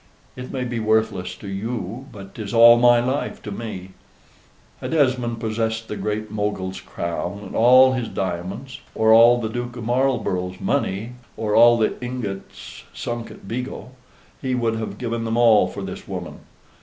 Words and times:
It 0.35 0.51
may 0.51 0.63
be 0.63 0.79
worthless 0.79 1.35
to 1.35 1.47
you, 1.47 2.07
but 2.11 2.33
'tis 2.33 2.55
all 2.55 2.79
my 2.79 2.99
life 3.01 3.39
to 3.43 3.51
me. 3.51 3.91
Had 4.79 4.95
Esmond 4.95 5.39
possessed 5.39 5.87
the 5.87 5.95
Great 5.95 6.31
Mogul's 6.31 6.79
crown 6.81 7.41
and 7.43 7.55
all 7.55 7.91
his 7.93 8.07
diamonds, 8.09 8.81
or 8.95 9.13
all 9.13 9.39
the 9.39 9.47
Duke 9.47 9.75
of 9.75 9.83
Marlborough's 9.83 10.59
money, 10.59 11.11
or 11.37 11.53
all 11.53 11.77
the 11.77 12.01
ingots 12.03 12.83
sunk 12.95 13.29
at 13.29 13.41
Vigo, 13.43 13.91
he 14.41 14.55
would 14.55 14.77
have 14.77 14.97
given 14.97 15.23
them 15.23 15.37
all 15.37 15.67
for 15.67 15.83
this 15.83 16.07
woman. 16.07 16.39